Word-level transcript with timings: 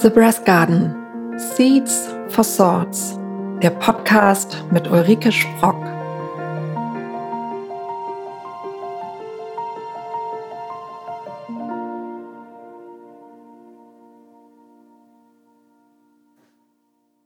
The 0.00 0.10
Brass 0.10 0.44
Garden 0.44 0.94
Seeds 1.36 2.08
for 2.28 2.44
Swords, 2.44 3.18
der 3.60 3.70
Podcast 3.70 4.62
mit 4.70 4.86
Ulrike 4.86 5.32
Sprock. 5.32 5.74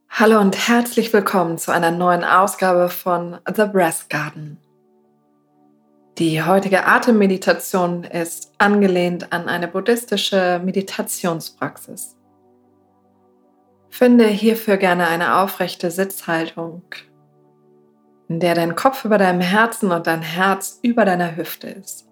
Hallo 0.09 0.41
und 0.41 0.57
herzlich 0.67 1.13
willkommen 1.13 1.59
zu 1.59 1.73
einer 1.73 1.91
neuen 1.91 2.25
Ausgabe 2.25 2.89
von 2.89 3.37
The 3.55 3.67
Brass 3.67 4.09
Garden. 4.09 4.57
Die 6.17 6.43
heutige 6.43 6.87
Atemmeditation 6.87 8.05
ist 8.05 8.51
angelehnt 8.57 9.31
an 9.31 9.51
eine 9.51 9.69
buddhistische 9.69 10.59
Meditationspraxis. 10.65 12.17
Finde 14.03 14.27
hierfür 14.27 14.79
gerne 14.79 15.07
eine 15.07 15.37
aufrechte 15.37 15.93
Sitzhaltung, 15.93 16.83
in 18.27 18.41
der 18.41 18.57
dein 18.57 18.75
Kopf 18.75 19.05
über 19.05 19.17
deinem 19.17 19.41
Herzen 19.41 19.93
und 19.93 20.09
dein 20.09 20.23
Herz 20.23 20.81
über 20.83 21.05
deiner 21.05 21.37
Hüfte 21.37 21.69
ist. 21.69 22.09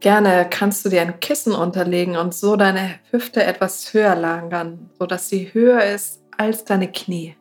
Gerne 0.00 0.46
kannst 0.48 0.86
du 0.86 0.88
dir 0.88 1.02
ein 1.02 1.20
Kissen 1.20 1.52
unterlegen 1.52 2.16
und 2.16 2.32
so 2.32 2.56
deine 2.56 2.94
Hüfte 3.10 3.44
etwas 3.44 3.92
höher 3.92 4.14
lagern, 4.14 4.88
sodass 4.98 5.28
sie 5.28 5.52
höher 5.52 5.84
ist 5.84 6.22
als 6.38 6.64
deine 6.64 6.90
Knie. 6.90 7.36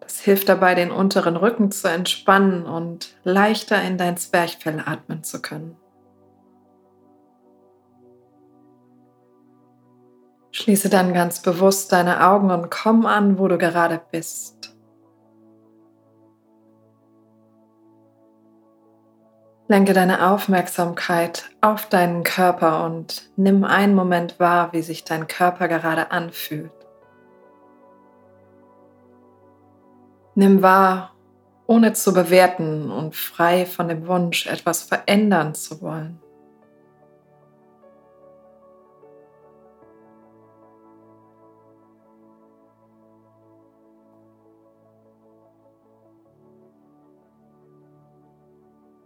Das 0.00 0.20
hilft 0.20 0.48
dabei, 0.48 0.74
den 0.74 0.92
unteren 0.92 1.36
Rücken 1.36 1.70
zu 1.70 1.88
entspannen 1.88 2.64
und 2.64 3.18
leichter 3.22 3.82
in 3.82 3.98
dein 3.98 4.16
Zwerchfell 4.16 4.82
atmen 4.86 5.24
zu 5.24 5.42
können. 5.42 5.76
Schließe 10.52 10.88
dann 10.88 11.14
ganz 11.14 11.40
bewusst 11.40 11.92
deine 11.92 12.26
Augen 12.26 12.50
und 12.50 12.70
komm 12.70 13.06
an, 13.06 13.38
wo 13.38 13.46
du 13.48 13.56
gerade 13.56 14.00
bist. 14.10 14.74
Lenke 19.68 19.92
deine 19.92 20.28
Aufmerksamkeit 20.28 21.48
auf 21.60 21.86
deinen 21.86 22.24
Körper 22.24 22.84
und 22.84 23.30
nimm 23.36 23.62
einen 23.62 23.94
Moment 23.94 24.40
wahr, 24.40 24.72
wie 24.72 24.82
sich 24.82 25.04
dein 25.04 25.28
Körper 25.28 25.68
gerade 25.68 26.10
anfühlt. 26.10 26.72
Nimm 30.34 30.60
wahr, 30.62 31.14
ohne 31.68 31.92
zu 31.92 32.12
bewerten 32.12 32.90
und 32.90 33.14
frei 33.14 33.64
von 33.64 33.86
dem 33.86 34.08
Wunsch, 34.08 34.48
etwas 34.48 34.82
verändern 34.82 35.54
zu 35.54 35.80
wollen. 35.80 36.18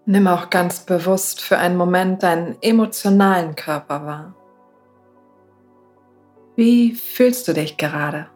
Nimm 0.06 0.26
auch 0.26 0.50
ganz 0.50 0.80
bewusst 0.80 1.40
für 1.40 1.56
einen 1.56 1.78
Moment 1.78 2.22
deinen 2.22 2.56
emotionalen 2.60 3.54
Körper 3.56 4.04
wahr. 4.04 4.34
Wie 6.56 6.94
fühlst 6.94 7.48
du 7.48 7.54
dich 7.54 7.78
gerade? 7.78 8.26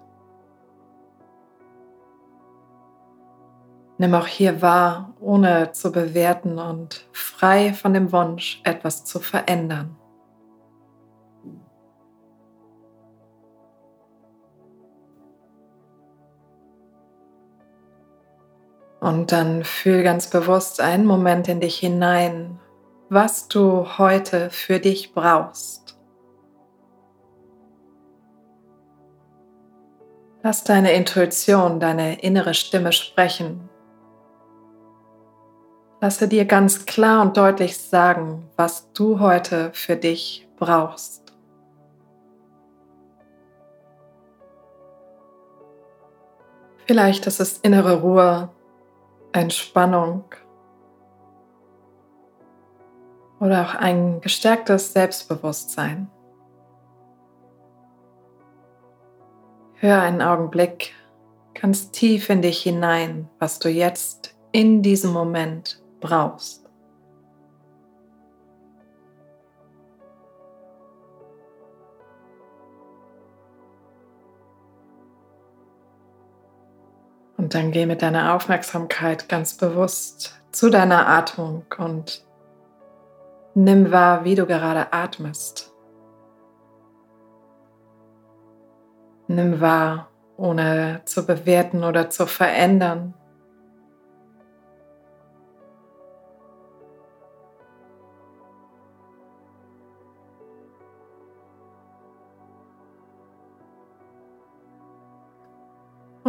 Nimm 3.98 4.14
auch 4.14 4.26
hier 4.26 4.62
wahr, 4.62 5.12
ohne 5.20 5.72
zu 5.72 5.92
bewerten 5.92 6.58
und 6.58 7.06
frei 7.12 7.74
von 7.74 7.92
dem 7.92 8.12
Wunsch, 8.12 8.60
etwas 8.64 9.04
zu 9.04 9.20
verändern. 9.20 9.96
Und 19.00 19.30
dann 19.32 19.64
fühl 19.64 20.02
ganz 20.02 20.28
bewusst 20.28 20.80
einen 20.80 21.06
Moment 21.06 21.48
in 21.48 21.60
dich 21.60 21.78
hinein, 21.78 22.58
was 23.08 23.48
du 23.48 23.98
heute 23.98 24.50
für 24.50 24.80
dich 24.80 25.14
brauchst. 25.14 25.96
Lass 30.42 30.64
deine 30.64 30.92
Intuition, 30.92 31.80
deine 31.80 32.20
innere 32.20 32.54
Stimme 32.54 32.92
sprechen 32.92 33.68
Lasse 36.00 36.28
dir 36.28 36.44
ganz 36.44 36.86
klar 36.86 37.22
und 37.22 37.36
deutlich 37.36 37.76
sagen, 37.76 38.48
was 38.56 38.92
du 38.92 39.18
heute 39.18 39.72
für 39.72 39.96
dich 39.96 40.48
brauchst. 40.56 41.32
Vielleicht 46.86 47.26
ist 47.26 47.40
es 47.40 47.58
innere 47.58 48.00
Ruhe, 48.00 48.48
Entspannung 49.38 50.24
oder 53.40 53.62
auch 53.62 53.74
ein 53.74 54.20
gestärktes 54.20 54.92
Selbstbewusstsein. 54.92 56.10
Hör 59.74 60.02
einen 60.02 60.22
Augenblick 60.22 60.94
ganz 61.54 61.90
tief 61.90 62.30
in 62.30 62.42
dich 62.42 62.62
hinein, 62.62 63.28
was 63.38 63.58
du 63.58 63.68
jetzt 63.68 64.36
in 64.52 64.82
diesem 64.82 65.12
Moment 65.12 65.82
brauchst. 66.00 66.67
Und 77.48 77.54
dann 77.54 77.70
geh 77.70 77.86
mit 77.86 78.02
deiner 78.02 78.34
Aufmerksamkeit 78.34 79.26
ganz 79.30 79.54
bewusst 79.54 80.38
zu 80.52 80.68
deiner 80.68 81.08
Atmung 81.08 81.64
und 81.78 82.22
nimm 83.54 83.90
wahr, 83.90 84.22
wie 84.24 84.34
du 84.34 84.44
gerade 84.44 84.92
atmest. 84.92 85.72
Nimm 89.28 89.62
wahr, 89.62 90.10
ohne 90.36 91.00
zu 91.06 91.24
bewerten 91.24 91.84
oder 91.84 92.10
zu 92.10 92.26
verändern, 92.26 93.14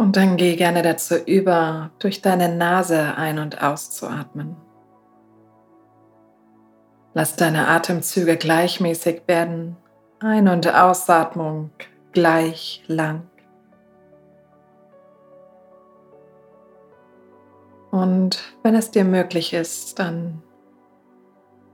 Und 0.00 0.16
dann 0.16 0.38
geh 0.38 0.56
gerne 0.56 0.80
dazu 0.80 1.14
über, 1.14 1.90
durch 1.98 2.22
deine 2.22 2.48
Nase 2.48 3.18
ein- 3.18 3.38
und 3.38 3.62
auszuatmen. 3.62 4.56
Lass 7.12 7.36
deine 7.36 7.68
Atemzüge 7.68 8.38
gleichmäßig 8.38 9.24
werden, 9.26 9.76
Ein- 10.20 10.48
und 10.48 10.66
Ausatmung 10.74 11.70
gleich 12.12 12.82
lang. 12.86 13.28
Und 17.90 18.42
wenn 18.62 18.74
es 18.74 18.90
dir 18.90 19.04
möglich 19.04 19.52
ist, 19.52 19.98
dann 19.98 20.42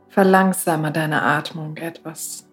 verlangsame 0.08 0.90
deine 0.90 1.22
Atmung 1.22 1.76
etwas. 1.76 2.48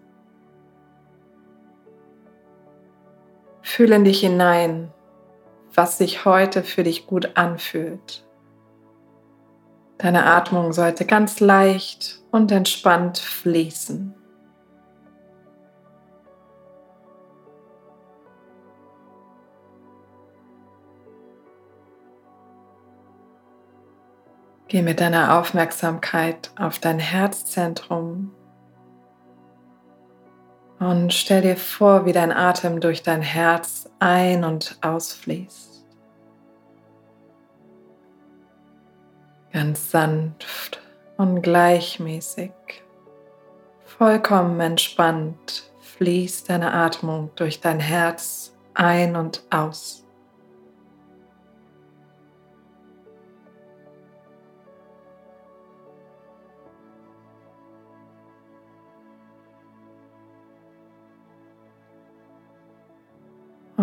Fühle 3.62 3.96
in 3.96 4.04
dich 4.04 4.20
hinein, 4.20 4.92
was 5.74 5.98
sich 5.98 6.24
heute 6.24 6.62
für 6.62 6.82
dich 6.84 7.06
gut 7.06 7.36
anfühlt. 7.36 8.24
Deine 9.98 10.26
Atmung 10.26 10.72
sollte 10.72 11.06
ganz 11.06 11.40
leicht 11.40 12.20
und 12.30 12.52
entspannt 12.52 13.18
fließen. 13.18 14.14
Geh 24.68 24.82
mit 24.82 25.00
deiner 25.00 25.38
Aufmerksamkeit 25.38 26.50
auf 26.58 26.80
dein 26.80 26.98
Herzzentrum 26.98 28.33
und 30.84 31.12
stell 31.12 31.42
dir 31.42 31.56
vor, 31.56 32.06
wie 32.06 32.12
dein 32.12 32.32
Atem 32.32 32.80
durch 32.80 33.02
dein 33.02 33.22
Herz 33.22 33.90
ein- 33.98 34.44
und 34.44 34.78
ausfließt. 34.82 35.84
Ganz 39.52 39.90
sanft 39.90 40.80
und 41.16 41.42
gleichmäßig, 41.42 42.52
vollkommen 43.84 44.60
entspannt 44.60 45.70
fließt 45.80 46.50
deine 46.50 46.72
Atmung 46.72 47.30
durch 47.36 47.60
dein 47.60 47.78
Herz 47.78 48.52
ein 48.74 49.14
und 49.14 49.44
aus. 49.50 50.03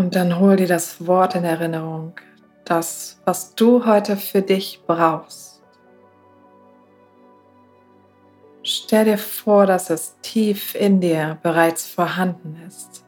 Und 0.01 0.15
dann 0.15 0.39
hol 0.39 0.55
dir 0.55 0.65
das 0.67 1.05
Wort 1.05 1.35
in 1.35 1.43
Erinnerung, 1.43 2.13
das, 2.65 3.21
was 3.23 3.53
du 3.53 3.85
heute 3.85 4.17
für 4.17 4.41
dich 4.41 4.81
brauchst. 4.87 5.61
Stell 8.63 9.05
dir 9.05 9.19
vor, 9.19 9.67
dass 9.67 9.91
es 9.91 10.19
tief 10.23 10.73
in 10.73 11.01
dir 11.01 11.37
bereits 11.43 11.87
vorhanden 11.87 12.59
ist. 12.67 13.05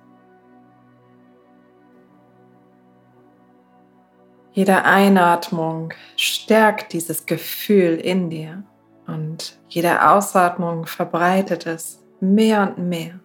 Jede 4.51 4.83
Einatmung 4.83 5.95
stärkt 6.15 6.93
dieses 6.93 7.25
Gefühl 7.25 7.95
in 7.95 8.29
dir 8.29 8.61
und 9.07 9.59
jede 9.67 10.11
Ausatmung 10.11 10.85
verbreitet 10.85 11.65
es 11.65 12.03
mehr 12.19 12.61
und 12.61 12.87
mehr. 12.87 13.22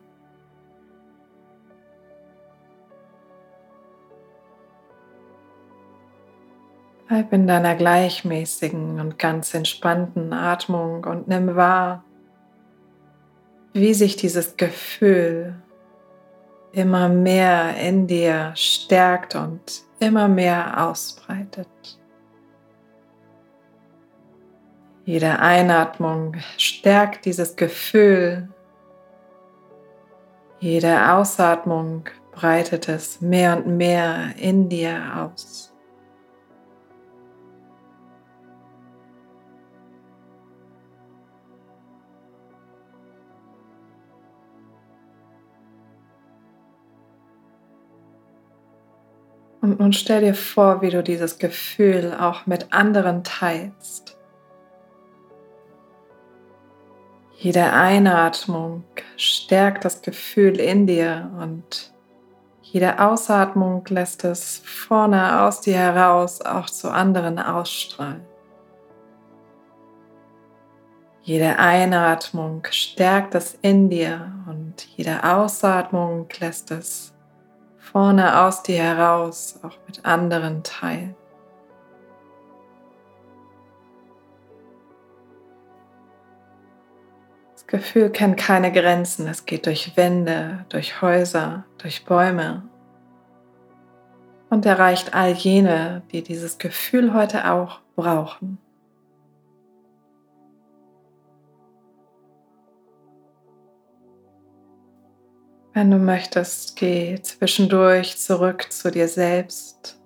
Bleib 7.09 7.33
in 7.33 7.47
deiner 7.47 7.75
gleichmäßigen 7.75 9.01
und 9.01 9.19
ganz 9.19 9.55
entspannten 9.55 10.35
Atmung 10.35 11.05
und 11.05 11.27
nimm 11.27 11.57
wahr, 11.57 12.05
wie 13.73 13.95
sich 13.95 14.17
dieses 14.17 14.59
Gefühl 14.59 15.55
immer 16.73 17.09
mehr 17.09 17.77
in 17.79 18.07
dir 18.07 18.53
stärkt 18.55 19.35
und 19.35 19.85
immer 20.01 20.29
mehr 20.29 20.87
ausbreitet. 20.87 21.69
Jede 25.07 25.39
Einatmung 25.39 26.37
stärkt 26.59 27.25
dieses 27.25 27.57
Gefühl. 27.57 28.51
Jede 30.61 31.11
Ausatmung 31.15 32.05
breitet 32.33 32.91
es 32.91 33.23
mehr 33.23 33.57
und 33.57 33.79
mehr 33.79 34.35
in 34.37 34.69
dir 34.69 35.01
aus. 35.17 35.68
Und 49.61 49.81
nun 49.81 49.93
stell 49.93 50.21
dir 50.21 50.35
vor, 50.35 50.83
wie 50.83 50.91
du 50.91 51.03
dieses 51.03 51.39
Gefühl 51.39 52.17
auch 52.19 52.47
mit 52.47 52.73
anderen 52.73 53.25
teilst. 53.25 54.17
Jede 57.37 57.73
Einatmung 57.73 58.85
stärkt 59.17 59.85
das 59.85 60.03
Gefühl 60.03 60.59
in 60.59 60.87
dir 60.87 61.31
und 61.41 61.93
jede 62.63 62.99
Ausatmung 62.99 63.85
lässt 63.89 64.25
es 64.25 64.61
vorne 64.65 65.43
aus 65.43 65.61
dir 65.61 65.77
heraus 65.77 66.43
auch 66.43 66.67
zu 66.67 66.91
anderen 66.91 67.39
ausstrahlen. 67.39 68.27
Jede 71.23 71.59
Einatmung 71.59 72.67
stärkt 72.71 73.35
es 73.35 73.57
in 73.63 73.89
dir 73.89 74.33
und 74.49 74.85
jede 74.97 75.23
Ausatmung 75.25 76.27
lässt 76.41 76.71
es 76.71 77.15
vorne 77.93 78.43
aus 78.43 78.63
dir 78.63 78.83
heraus 78.83 79.59
auch 79.63 79.77
mit 79.87 80.05
anderen 80.05 80.63
teilen. 80.63 81.17
Das 87.55 87.67
Gefühl 87.67 88.11
kennt 88.11 88.37
keine 88.37 88.73
Grenzen. 88.73 89.27
Es 89.27 89.47
geht 89.47 89.67
durch 89.67 89.97
Wände, 89.97 90.65
durch 90.69 91.03
Häuser, 91.03 91.65
durch 91.79 92.05
Bäume 92.05 92.63
und 94.51 94.65
erreicht 94.65 95.15
all 95.15 95.33
jene, 95.33 96.03
die 96.13 96.23
dieses 96.23 96.59
Gefühl 96.59 97.15
heute 97.15 97.51
auch 97.51 97.81
brauchen. 97.97 98.59
Wenn 105.79 105.93
du 105.93 105.99
möchtest, 105.99 106.75
geh 106.75 107.23
zwischendurch 107.23 108.19
zurück 108.19 108.73
zu 108.73 108.91
dir 108.91 109.07
selbst. 109.07 109.97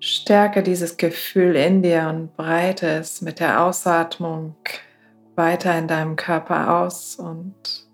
Stärke 0.00 0.62
dieses 0.62 0.98
Gefühl 0.98 1.56
in 1.56 1.82
dir 1.82 2.06
und 2.10 2.36
breite 2.36 2.86
es 2.88 3.22
mit 3.22 3.40
der 3.40 3.62
Ausatmung 3.62 4.54
weiter 5.34 5.78
in 5.78 5.88
deinem 5.88 6.14
Körper 6.14 6.78
aus. 6.78 7.16
Und 7.16 7.88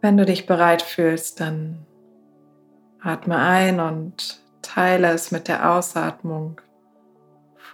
wenn 0.00 0.16
du 0.16 0.24
dich 0.24 0.46
bereit 0.46 0.82
fühlst, 0.82 1.40
dann 1.40 1.84
atme 3.00 3.38
ein 3.38 3.80
und 3.80 4.44
teile 4.62 5.08
es 5.08 5.32
mit 5.32 5.48
der 5.48 5.72
Ausatmung 5.72 6.60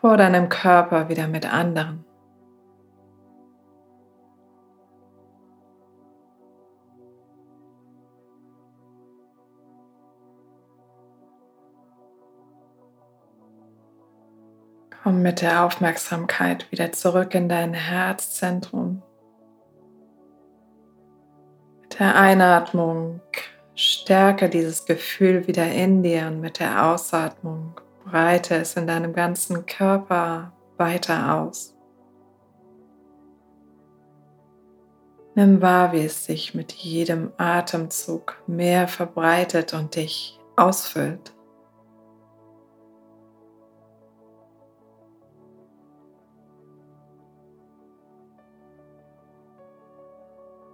vor 0.01 0.17
deinem 0.17 0.49
Körper 0.49 1.11
wieder 1.11 1.29
mit 1.29 1.53
anderen. 1.53 2.07
Komm 15.03 15.21
mit 15.21 15.41
der 15.41 15.65
Aufmerksamkeit 15.65 16.71
wieder 16.71 16.93
zurück 16.93 17.35
in 17.35 17.49
dein 17.49 17.75
Herzzentrum. 17.75 19.03
Mit 21.81 21.99
der 21.99 22.15
Einatmung 22.15 23.21
stärke 23.75 24.49
dieses 24.49 24.85
Gefühl 24.85 25.49
wieder 25.49 25.67
in 25.67 26.05
dir 26.05 26.29
und 26.29 26.41
mit 26.41 26.61
der 26.61 26.87
Ausatmung 26.87 27.81
breite 28.05 28.55
es 28.55 28.77
in 28.77 28.87
deinem 28.87 29.13
ganzen 29.13 29.67
Körper 29.67 30.53
weiter 30.77 31.35
aus. 31.35 31.75
Nimm 35.35 35.61
wahr, 35.61 35.93
wie 35.93 36.05
es 36.05 36.27
sich 36.27 36.55
mit 36.55 36.71
jedem 36.71 37.33
Atemzug 37.39 38.41
mehr 38.47 38.87
verbreitet 38.87 39.75
und 39.75 39.97
dich 39.97 40.39
ausfüllt. 40.55 41.33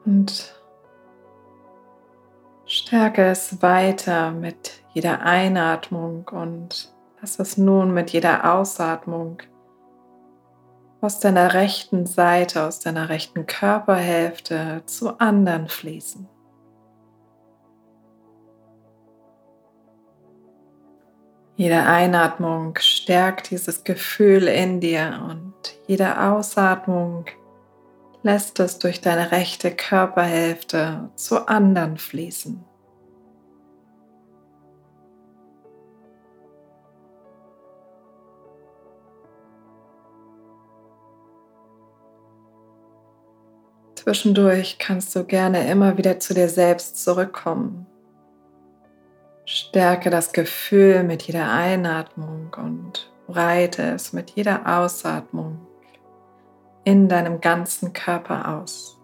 Und 0.08 0.54
stärke 2.64 3.24
es 3.26 3.60
weiter 3.60 4.30
mit 4.30 4.82
jeder 4.94 5.20
Einatmung 5.20 6.26
und 6.28 6.94
lass 7.20 7.38
es 7.38 7.58
nun 7.58 7.92
mit 7.92 8.08
jeder 8.08 8.54
Ausatmung 8.54 9.42
aus 11.02 11.20
deiner 11.20 11.52
rechten 11.52 12.06
Seite, 12.06 12.64
aus 12.64 12.80
deiner 12.80 13.10
rechten 13.10 13.44
Körperhälfte 13.44 14.80
zu 14.86 15.20
anderen 15.20 15.68
fließen. 15.68 16.26
Jede 21.56 21.82
Einatmung 21.82 22.78
stärkt 22.80 23.50
dieses 23.50 23.84
Gefühl 23.84 24.48
in 24.48 24.80
dir 24.80 25.20
und 25.28 25.52
jede 25.86 26.18
Ausatmung 26.18 27.26
lässt 28.22 28.58
es 28.60 28.78
durch 28.78 29.00
deine 29.00 29.30
rechte 29.30 29.70
Körperhälfte 29.70 31.10
zu 31.14 31.48
anderen 31.48 31.98
fließen. 31.98 32.64
Zwischendurch 43.94 44.78
kannst 44.78 45.14
du 45.14 45.24
gerne 45.24 45.70
immer 45.70 45.98
wieder 45.98 46.18
zu 46.18 46.32
dir 46.32 46.48
selbst 46.48 47.04
zurückkommen. 47.04 47.86
Stärke 49.44 50.08
das 50.08 50.32
Gefühl 50.32 51.04
mit 51.04 51.22
jeder 51.24 51.52
Einatmung 51.52 52.54
und 52.56 53.10
breite 53.26 53.82
es 53.82 54.14
mit 54.14 54.30
jeder 54.30 54.78
Ausatmung 54.78 55.67
in 56.88 57.06
deinem 57.06 57.42
ganzen 57.42 57.92
Körper 57.92 58.56
aus. 58.56 58.98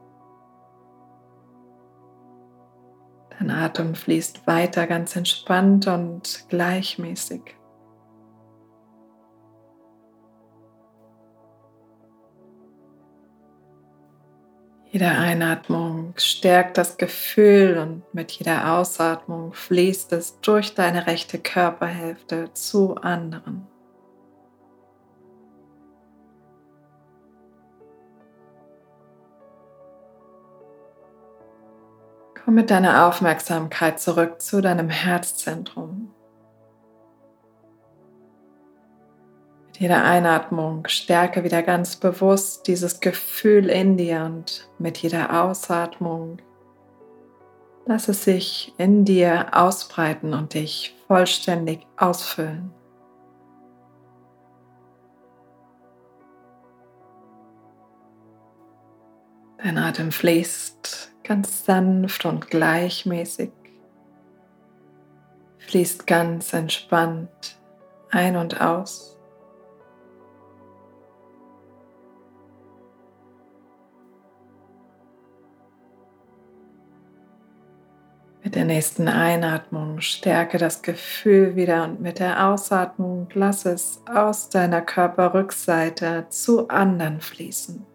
Dein 3.39 3.51
Atem 3.51 3.95
fließt 3.95 4.47
weiter 4.47 4.87
ganz 4.87 5.15
entspannt 5.17 5.87
und 5.87 6.47
gleichmäßig. 6.49 7.43
Jede 14.87 15.09
Einatmung 15.09 16.15
stärkt 16.17 16.79
das 16.79 16.97
Gefühl 16.97 17.77
und 17.77 18.15
mit 18.15 18.33
jeder 18.33 18.79
Ausatmung 18.79 19.53
fließt 19.53 20.11
es 20.15 20.41
durch 20.41 20.75
deine 20.75 21.07
rechte 21.07 21.39
Körperhälfte 21.39 22.51
zu 22.55 22.95
anderen. 22.95 23.74
Komm 32.45 32.55
mit 32.55 32.71
deiner 32.71 33.07
Aufmerksamkeit 33.07 33.99
zurück 33.99 34.43
zu 34.43 34.61
deinem 34.61 34.91
Herzzentrum. 34.91 36.13
Mit 39.67 39.81
jeder 39.81 40.05
Einatmung 40.05 40.87
stärke 40.87 41.43
wieder 41.43 41.63
ganz 41.63 41.97
bewusst 41.97 42.67
dieses 42.67 43.01
Gefühl 43.01 43.71
in 43.71 43.97
dir 43.97 44.25
und 44.25 44.69
mit 44.79 44.99
jeder 44.99 45.43
Ausatmung 45.43 46.37
lass 47.87 48.09
es 48.09 48.25
sich 48.25 48.75
in 48.77 49.07
dir 49.07 49.47
ausbreiten 49.53 50.35
und 50.35 50.53
dich 50.53 50.95
vollständig 51.07 51.87
ausfüllen. 51.97 52.71
Dein 59.57 59.79
Atem 59.79 60.13
fließt 60.13 61.14
ganz 61.25 61.65
sanft 61.65 62.25
und 62.27 62.49
gleichmäßig, 62.51 63.51
fließt 65.59 66.07
ganz 66.07 66.53
entspannt 66.53 67.59
ein 68.11 68.37
und 68.37 68.61
aus. 68.61 69.15
Mit 78.45 78.57
der 78.57 78.67
nächsten 78.67 79.09
Einatmung 79.09 80.01
stärke 80.01 80.59
das 80.59 80.83
Gefühl 80.83 81.57
wieder 81.57 81.85
und 81.85 82.03
mit 82.03 82.19
der 82.19 82.47
Ausatmung 82.47 83.27
lass 83.33 83.65
es 83.65 84.03
aus 84.07 84.51
deiner 84.51 84.83
Körperrückseite 84.83 86.27
zu 86.29 86.69
anderen 86.69 87.21
fließen. 87.21 87.94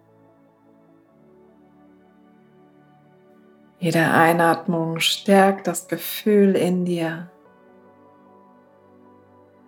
Jede 3.81 4.11
Einatmung 4.11 4.99
stärkt 4.99 5.65
das 5.65 5.87
Gefühl 5.87 6.57
in 6.57 6.83
dir. 6.83 7.31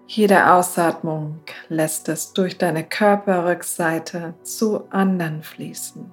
Jede 0.06 0.52
Ausatmung 0.52 1.40
lässt 1.70 2.10
es 2.10 2.34
durch 2.34 2.58
deine 2.58 2.84
Körperrückseite 2.84 4.34
zu 4.44 4.92
anderen 4.92 5.42
fließen. 5.44 6.12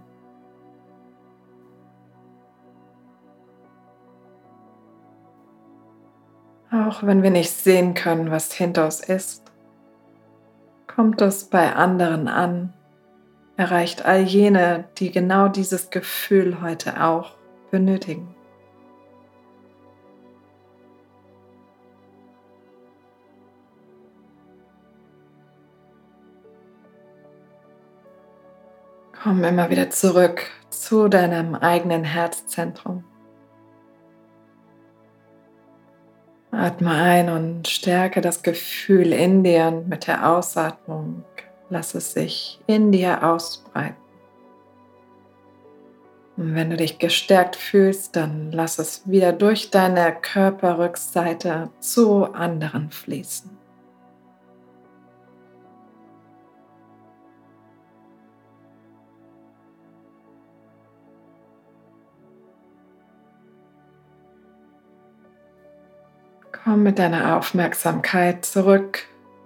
Auch 6.70 7.02
wenn 7.02 7.24
wir 7.24 7.32
nicht 7.32 7.50
sehen 7.50 7.94
können, 7.94 8.30
was 8.30 8.52
hinter 8.52 8.84
uns 8.84 9.00
ist, 9.00 9.50
kommt 10.86 11.20
es 11.20 11.46
bei 11.46 11.74
anderen 11.74 12.28
an, 12.28 12.72
erreicht 13.56 14.04
all 14.04 14.20
jene, 14.20 14.84
die 14.98 15.10
genau 15.10 15.48
dieses 15.48 15.90
Gefühl 15.90 16.62
heute 16.62 17.02
auch 17.02 17.37
benötigen. 17.70 18.34
Komm 29.22 29.42
immer 29.42 29.68
wieder 29.68 29.90
zurück 29.90 30.46
zu 30.70 31.08
deinem 31.08 31.54
eigenen 31.54 32.04
Herzzentrum. 32.04 33.04
Atme 36.50 36.90
ein 36.92 37.28
und 37.28 37.68
stärke 37.68 38.20
das 38.20 38.42
Gefühl 38.42 39.12
in 39.12 39.44
dir 39.44 39.66
und 39.66 39.88
mit 39.88 40.06
der 40.06 40.30
Ausatmung 40.30 41.24
lass 41.68 41.94
es 41.94 42.12
sich 42.12 42.60
in 42.66 42.90
dir 42.92 43.22
ausbreiten. 43.22 44.07
Und 46.38 46.54
wenn 46.54 46.70
du 46.70 46.76
dich 46.76 47.00
gestärkt 47.00 47.56
fühlst, 47.56 48.14
dann 48.14 48.52
lass 48.52 48.78
es 48.78 49.02
wieder 49.10 49.32
durch 49.32 49.72
deine 49.72 50.14
Körperrückseite 50.14 51.70
zu 51.80 52.32
anderen 52.32 52.92
fließen. 52.92 53.50
Komm 66.52 66.84
mit 66.84 67.00
deiner 67.00 67.36
Aufmerksamkeit 67.36 68.44
zurück 68.44 69.00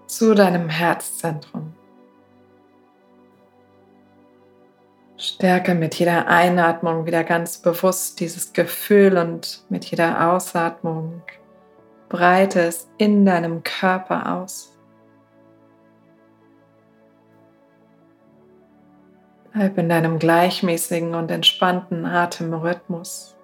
zu 0.07 0.35
deinem 0.35 0.69
Herzzentrum. 0.69 1.73
Stärke 5.23 5.77
mit 5.77 5.95
jeder 5.95 6.27
Einatmung 6.27 7.07
wieder 7.07 7.23
ganz 7.23 7.59
bewusst 7.59 8.19
dieses 8.19 8.53
Gefühl 8.53 9.17
und 9.17 9.65
mit 9.69 9.85
jeder 9.85 10.33
Ausatmung 10.33 11.23
breite 12.09 12.63
es 12.63 12.91
in 12.99 13.25
deinem 13.25 13.63
Körper 13.63 14.35
aus. 14.35 14.77
Bleib 19.53 19.79
in 19.79 19.89
deinem 19.89 20.19
gleichmäßigen 20.19 21.15
und 21.15 21.31
entspannten 21.31 22.05
Atemrhythmus. 22.05 23.37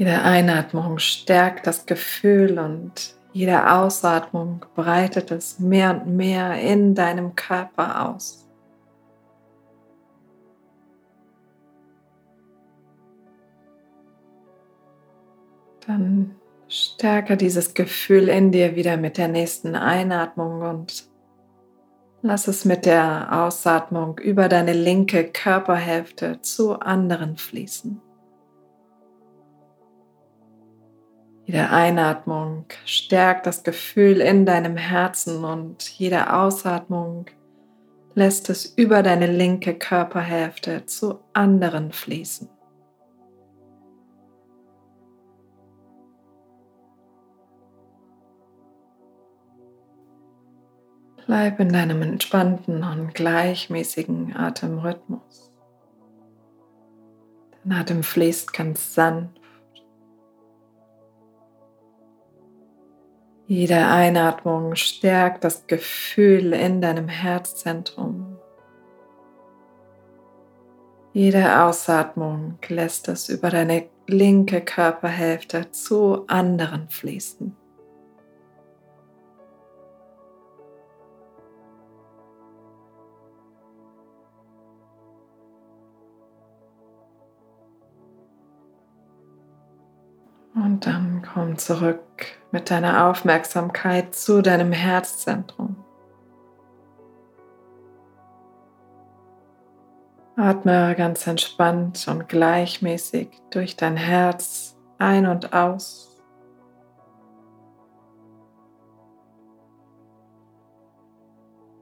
Jede 0.00 0.22
Einatmung 0.22 0.98
stärkt 0.98 1.66
das 1.66 1.84
Gefühl 1.84 2.58
und 2.58 3.16
jede 3.34 3.70
Ausatmung 3.70 4.64
breitet 4.74 5.30
es 5.30 5.58
mehr 5.58 5.90
und 5.90 6.16
mehr 6.16 6.58
in 6.58 6.94
deinem 6.94 7.36
Körper 7.36 8.08
aus. 8.08 8.48
Dann 15.86 16.34
stärke 16.66 17.36
dieses 17.36 17.74
Gefühl 17.74 18.30
in 18.30 18.52
dir 18.52 18.76
wieder 18.76 18.96
mit 18.96 19.18
der 19.18 19.28
nächsten 19.28 19.76
Einatmung 19.76 20.62
und 20.62 21.10
lass 22.22 22.48
es 22.48 22.64
mit 22.64 22.86
der 22.86 23.44
Ausatmung 23.44 24.16
über 24.16 24.48
deine 24.48 24.72
linke 24.72 25.24
Körperhälfte 25.24 26.40
zu 26.40 26.80
anderen 26.80 27.36
fließen. 27.36 28.00
Jede 31.50 31.70
Einatmung 31.70 32.66
stärkt 32.84 33.44
das 33.44 33.64
Gefühl 33.64 34.20
in 34.20 34.46
deinem 34.46 34.76
Herzen 34.76 35.44
und 35.44 35.82
jede 35.98 36.32
Ausatmung 36.32 37.26
lässt 38.14 38.48
es 38.50 38.66
über 38.66 39.02
deine 39.02 39.26
linke 39.26 39.74
Körperhälfte 39.74 40.86
zu 40.86 41.18
anderen 41.32 41.90
fließen. 41.90 42.48
Bleib 51.26 51.58
in 51.58 51.72
deinem 51.72 52.02
entspannten 52.02 52.84
und 52.84 53.12
gleichmäßigen 53.12 54.36
Atemrhythmus. 54.36 55.50
Dein 57.64 57.72
Atem 57.72 58.04
fließt 58.04 58.52
ganz 58.52 58.94
sanft 58.94 59.39
Jede 63.50 63.84
Einatmung 63.84 64.76
stärkt 64.76 65.42
das 65.42 65.66
Gefühl 65.66 66.52
in 66.52 66.80
deinem 66.80 67.08
Herzzentrum. 67.08 68.38
Jede 71.12 71.60
Ausatmung 71.60 72.60
lässt 72.68 73.08
es 73.08 73.28
über 73.28 73.50
deine 73.50 73.88
linke 74.06 74.60
Körperhälfte 74.60 75.72
zu 75.72 76.28
anderen 76.28 76.88
fließen. 76.90 77.56
Und 90.54 90.86
dann 90.86 91.26
komm 91.34 91.58
zurück 91.58 92.39
mit 92.52 92.70
deiner 92.70 93.08
Aufmerksamkeit 93.08 94.14
zu 94.14 94.42
deinem 94.42 94.72
Herzzentrum. 94.72 95.76
Atme 100.36 100.94
ganz 100.96 101.26
entspannt 101.26 102.06
und 102.08 102.28
gleichmäßig 102.28 103.28
durch 103.50 103.76
dein 103.76 103.96
Herz 103.96 104.76
ein 104.98 105.26
und 105.26 105.52
aus. 105.52 106.06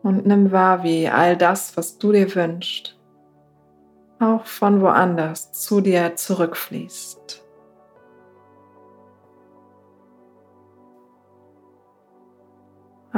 Und 0.03 0.27
nimm 0.27 0.51
wahr, 0.51 0.83
wie 0.83 1.09
all 1.09 1.37
das, 1.37 1.77
was 1.77 1.99
du 1.99 2.13
dir 2.13 2.35
wünschst, 2.35 2.99
auch 4.21 4.45
von 4.45 4.81
woanders 4.81 5.53
zu 5.53 5.81
dir 5.81 6.17
zurückfließt. 6.17 7.48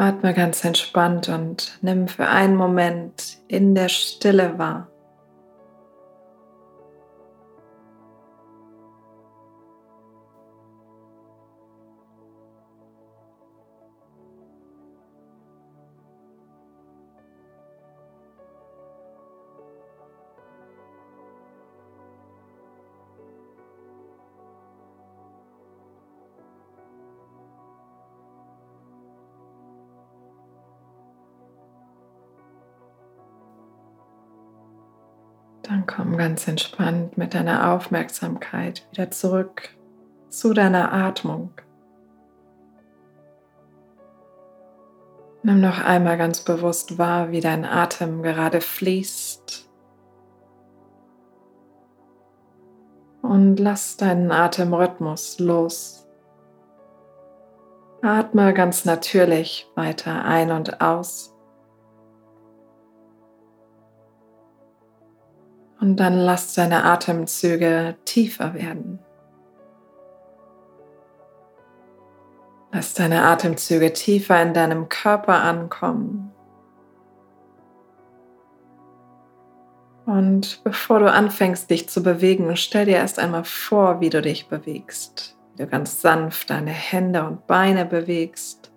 Atme 0.01 0.33
ganz 0.33 0.65
entspannt 0.65 1.29
und 1.29 1.79
nimm 1.83 2.09
für 2.09 2.27
einen 2.27 2.57
Moment 2.57 3.39
in 3.49 3.75
der 3.75 3.91
Stille 3.91 4.59
wahr. 4.59 4.89
Dann 35.71 35.87
komm 35.87 36.17
ganz 36.17 36.49
entspannt 36.49 37.17
mit 37.17 37.33
deiner 37.33 37.73
Aufmerksamkeit 37.73 38.85
wieder 38.91 39.13
zurück 39.13 39.69
zu 40.29 40.53
deiner 40.53 40.93
Atmung. 40.93 41.53
Nimm 45.45 45.61
noch 45.61 45.79
einmal 45.79 46.19
ganz 46.19 46.41
bewusst 46.41 46.99
wahr, 46.99 47.31
wie 47.31 47.41
dein 47.41 47.65
Atem 47.65 48.25
gerade 48.25 48.61
fließt. 48.61 49.71
Und 53.23 53.61
lass 53.61 53.97
deinen 53.97 54.33
Atemrhythmus 54.33 55.39
los. 55.39 56.09
Atme 58.03 58.55
ganz 58.55 58.85
natürlich 58.85 59.71
weiter 59.77 60.25
ein 60.25 60.51
und 60.51 60.81
aus. 60.81 61.30
Und 65.81 65.97
dann 65.97 66.19
lass 66.19 66.55
deine 66.55 66.85
Atemzüge 66.85 67.97
tiefer 68.05 68.55
werden. 68.55 68.99
Lass 72.73 72.95
deine 72.95 73.25
Atemzüge 73.25 73.93
tiefer 73.93 74.41
in 74.43 74.55
deinem 74.55 74.89
Körper 74.89 75.43
ankommen. 75.43 76.33
Und 80.07 80.63
bevor 80.65 81.01
du 81.01 81.11
anfängst, 81.11 81.71
dich 81.71 81.89
zu 81.89 82.03
bewegen, 82.03 82.57
stell 82.57 82.85
dir 82.85 82.97
erst 82.97 83.19
einmal 83.19 83.45
vor, 83.45 84.01
wie 84.01 84.11
du 84.11 84.21
dich 84.21 84.49
bewegst. 84.49 85.37
Wie 85.53 85.63
du 85.63 85.69
ganz 85.69 86.01
sanft 86.01 86.51
deine 86.51 86.71
Hände 86.71 87.25
und 87.25 87.47
Beine 87.47 87.85
bewegst. 87.85 88.73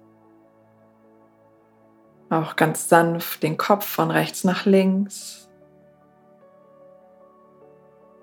Auch 2.30 2.56
ganz 2.56 2.88
sanft 2.88 3.44
den 3.44 3.58
Kopf 3.58 3.86
von 3.86 4.10
rechts 4.10 4.44
nach 4.44 4.66
links. 4.66 5.43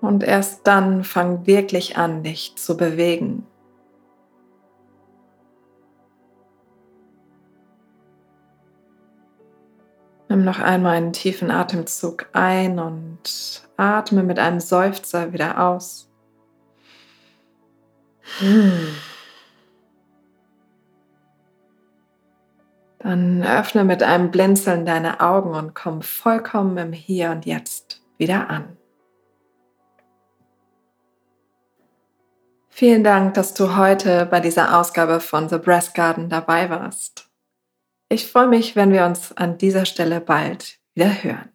Und 0.01 0.23
erst 0.23 0.65
dann 0.67 1.03
fang 1.03 1.45
wirklich 1.45 1.97
an, 1.97 2.23
dich 2.23 2.55
zu 2.57 2.75
bewegen. 2.75 3.45
Nimm 10.27 10.43
noch 10.43 10.59
einmal 10.59 10.95
einen 10.95 11.13
tiefen 11.13 11.51
Atemzug 11.51 12.25
ein 12.33 12.79
und 12.79 13.67
atme 13.77 14.23
mit 14.23 14.39
einem 14.39 14.59
Seufzer 14.59 15.33
wieder 15.33 15.61
aus. 15.61 16.09
Dann 22.99 23.43
öffne 23.43 23.83
mit 23.83 24.03
einem 24.03 24.31
Blinzeln 24.31 24.85
deine 24.85 25.19
Augen 25.19 25.51
und 25.51 25.75
komm 25.75 26.01
vollkommen 26.01 26.77
im 26.77 26.93
Hier 26.93 27.31
und 27.31 27.45
Jetzt 27.45 28.01
wieder 28.17 28.49
an. 28.49 28.77
Vielen 32.81 33.03
Dank, 33.03 33.35
dass 33.35 33.53
du 33.53 33.75
heute 33.75 34.25
bei 34.25 34.39
dieser 34.39 34.79
Ausgabe 34.79 35.19
von 35.19 35.47
The 35.47 35.59
Breast 35.59 35.93
Garden 35.93 36.29
dabei 36.29 36.71
warst. 36.71 37.29
Ich 38.09 38.25
freue 38.25 38.47
mich, 38.47 38.75
wenn 38.75 38.91
wir 38.91 39.05
uns 39.05 39.31
an 39.33 39.59
dieser 39.59 39.85
Stelle 39.85 40.19
bald 40.19 40.79
wieder 40.95 41.21
hören. 41.21 41.51